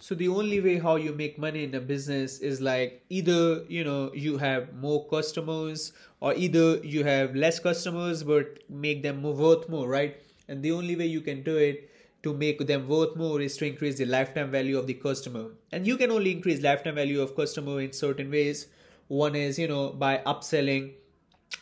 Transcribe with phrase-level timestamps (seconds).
[0.00, 3.84] so the only way how you make money in a business is like either you
[3.84, 9.68] know you have more customers or either you have less customers but make them worth
[9.68, 10.16] more right?
[10.48, 11.90] And the only way you can do it
[12.22, 15.46] to make them worth more is to increase the lifetime value of the customer.
[15.72, 18.66] And you can only increase lifetime value of customer in certain ways.
[19.08, 20.92] One is you know by upselling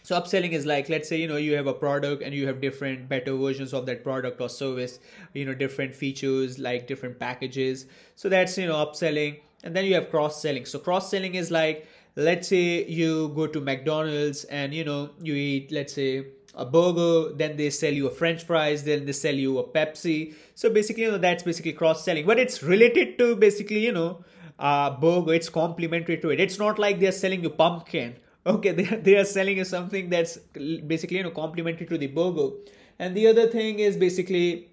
[0.08, 2.60] so upselling is like let's say you know you have a product and you have
[2.62, 5.00] different better versions of that product or service
[5.34, 7.86] you know different features like different packages.
[8.14, 9.40] So that's you know upselling.
[9.64, 11.86] And then you have cross selling so cross selling is like
[12.16, 17.34] let's say you go to mcdonald's and you know you eat let's say a burger
[17.34, 20.34] then they sell you a french fries then they sell you a pepsi.
[20.54, 24.24] So basically you know that's basically cross selling but it's related to basically you know
[24.58, 25.34] uh burger.
[25.34, 26.40] It's complementary to it.
[26.40, 28.16] It's not like they're selling you pumpkin
[28.48, 30.36] okay they, they are selling you something that's
[30.92, 32.48] basically you know complementary to the burger
[32.98, 34.68] and the other thing is basically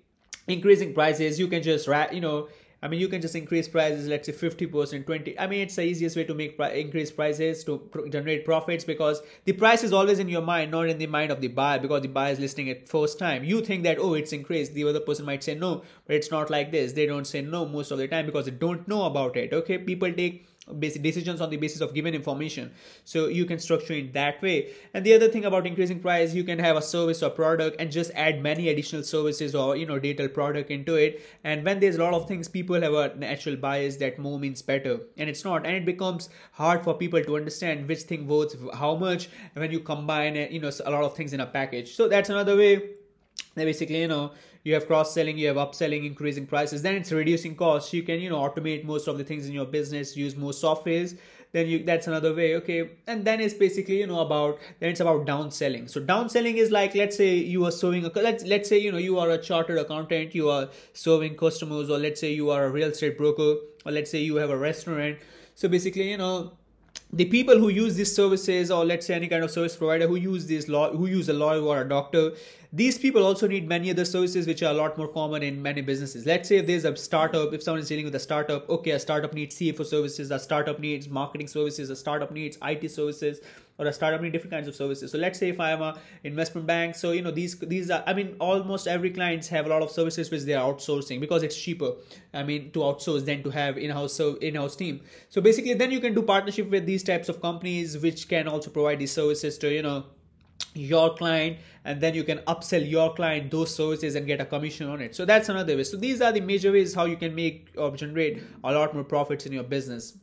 [0.48, 2.48] increasing prices you can just you know
[2.86, 5.40] I mean, you can just increase prices, let's say 50%, 20.
[5.40, 8.84] I mean, it's the easiest way to make pri- increase prices to pr- generate profits
[8.84, 11.80] because the price is always in your mind, not in the mind of the buyer
[11.80, 13.44] because the buyer is listening at first time.
[13.44, 14.76] You think that, oh, it's increased.
[14.76, 16.94] The other person might say no, but it's not like this.
[16.94, 19.52] They don't say no most of the time because they don't know about it.
[19.52, 20.48] Okay, people take
[20.80, 22.72] basic decisions on the basis of given information.
[23.04, 24.74] So you can structure it that way.
[24.94, 27.92] And the other thing about increasing price you can have a service or product and
[27.92, 31.22] just add many additional services or you know detailed product into it.
[31.44, 34.62] And when there's a lot of things people have a natural bias that more means
[34.62, 35.00] better.
[35.18, 35.66] And it's not.
[35.66, 39.80] And it becomes hard for people to understand which thing worth how much when you
[39.80, 41.96] combine you know a lot of things in a package.
[41.96, 42.95] So that's another way
[43.56, 44.32] they basically you know
[44.64, 46.82] you have cross selling you have upselling increasing prices.
[46.82, 47.94] Then it's reducing costs.
[47.94, 51.18] You can you know automate most of the things in your business use more softwares.
[51.52, 52.90] Then you that's another way okay.
[53.08, 55.90] And then it's basically you know about then it's about downselling.
[55.90, 58.98] So downselling is like let's say you are serving a let's let's say you know
[58.98, 62.70] you are a chartered accountant you are serving customers or let's say you are a
[62.70, 65.18] real estate broker or let's say you have a restaurant.
[65.54, 66.54] So basically you know
[67.14, 70.16] the people who use these services or let's say any kind of service provider who
[70.16, 72.32] use this law who use a lawyer or a doctor
[72.74, 75.80] these people also need many other services which are a lot more common in many
[75.80, 76.26] businesses.
[76.26, 79.00] Let's say if there's a startup if someone is dealing with a startup okay a
[79.00, 83.40] startup needs cfo services a startup needs marketing services a startup needs it services
[83.78, 85.12] or a startup needs different kinds of services.
[85.12, 88.04] So let's say if i am a investment bank so you know these these are
[88.08, 91.44] i mean almost every clients have a lot of services which they are outsourcing because
[91.44, 91.92] it's cheaper
[92.34, 95.02] i mean to outsource than to have in-house so in-house team.
[95.30, 98.70] So basically then you can do partnership with these types of companies which can also
[98.70, 100.06] provide these services to you know
[100.74, 104.90] your client and then you can upsell your client those services and get a commission
[104.90, 105.16] on it.
[105.16, 105.84] So that's another way.
[105.84, 109.04] So these are the major ways how you can make or generate a lot more
[109.04, 110.18] profits in your business